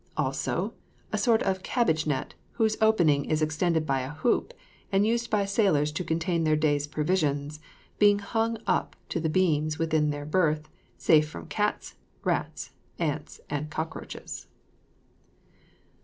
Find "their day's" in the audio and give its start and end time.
6.43-6.87